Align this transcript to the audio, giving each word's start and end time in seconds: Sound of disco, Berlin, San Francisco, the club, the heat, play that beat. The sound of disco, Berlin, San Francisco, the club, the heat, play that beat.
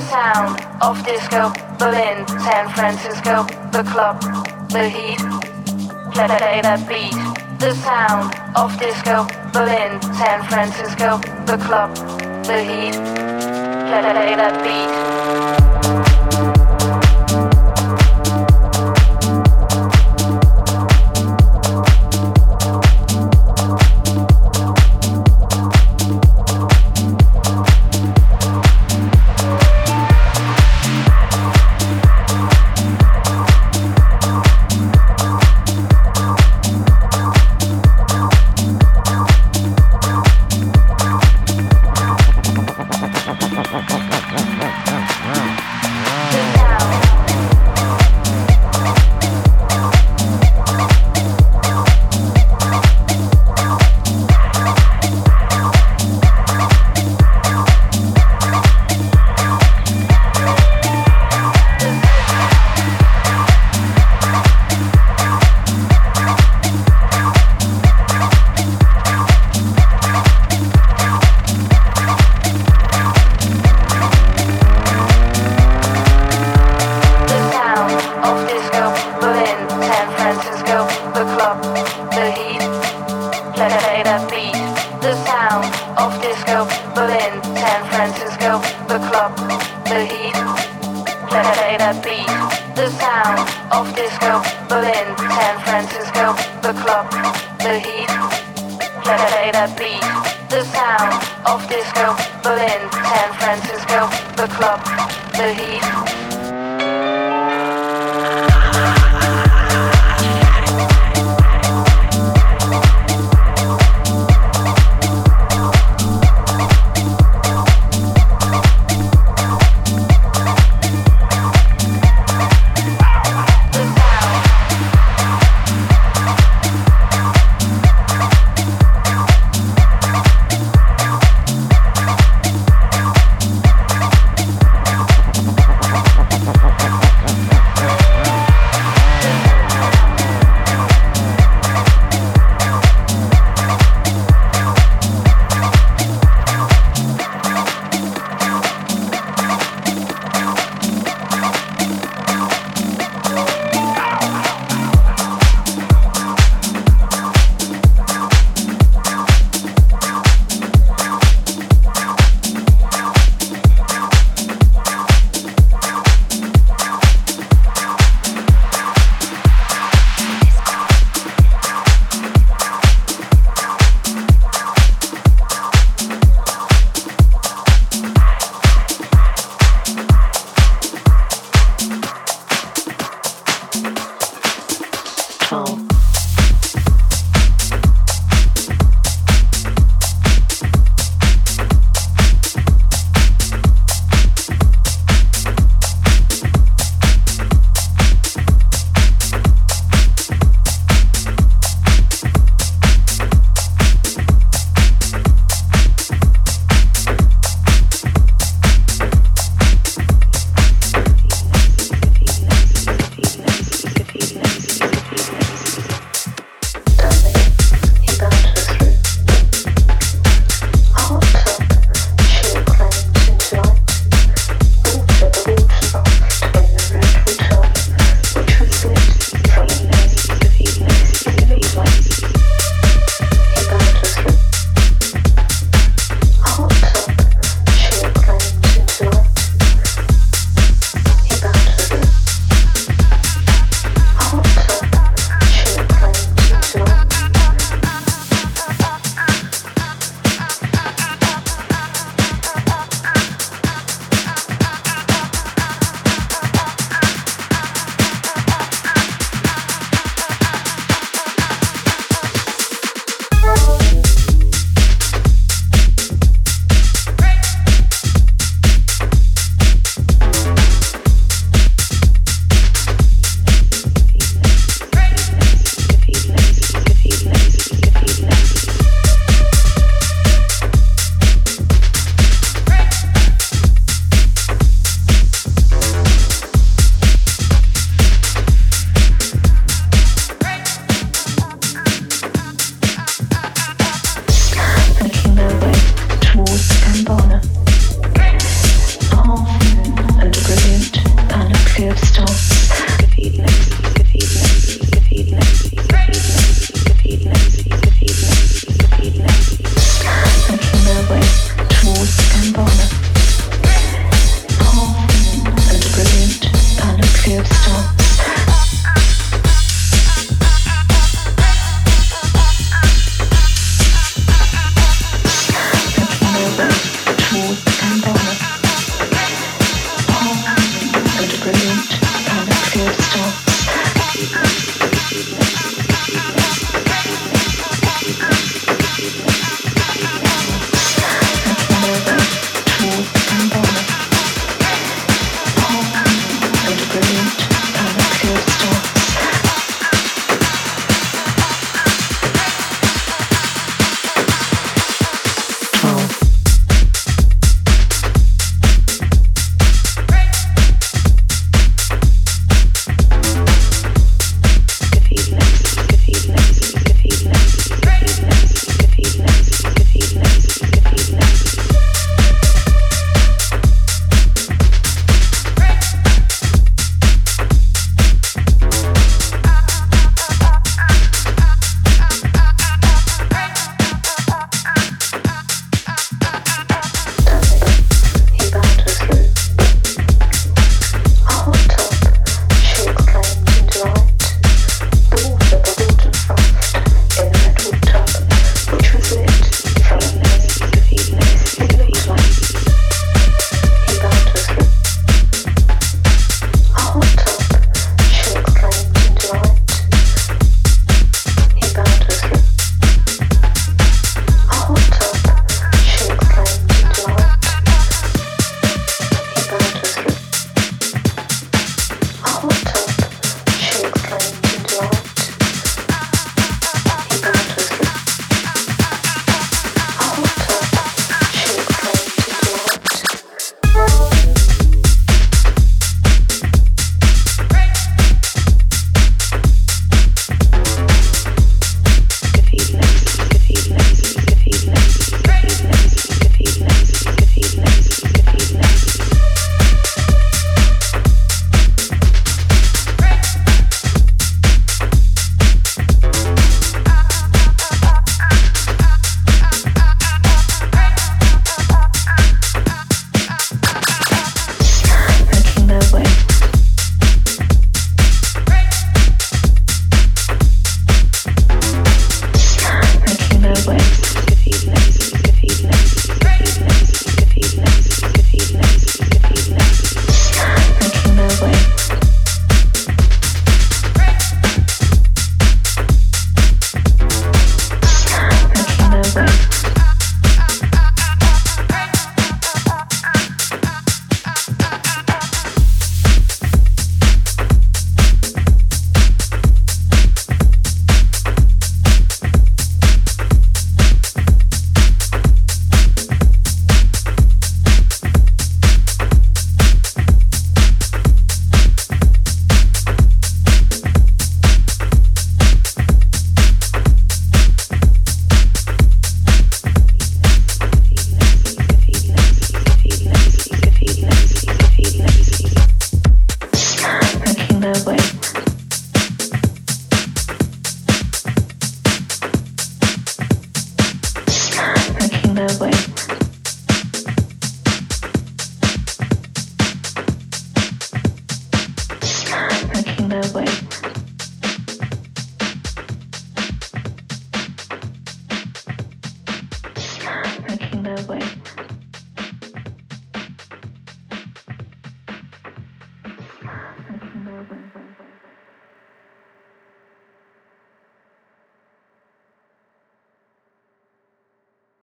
Sound 0.00 0.60
of 0.82 1.04
disco, 1.04 1.52
Berlin, 1.78 2.26
San 2.26 2.68
Francisco, 2.70 3.44
the 3.70 3.84
club, 3.92 4.20
the 4.68 4.88
heat, 4.88 5.18
play 6.12 6.26
that 6.26 6.88
beat. 6.88 7.14
The 7.60 7.72
sound 7.72 8.34
of 8.56 8.76
disco, 8.80 9.26
Berlin, 9.52 10.02
San 10.18 10.42
Francisco, 10.50 11.18
the 11.46 11.56
club, 11.64 11.94
the 12.44 12.58
heat, 12.64 12.94
play 12.94 14.34
that 14.34 14.62
beat. 14.64 15.05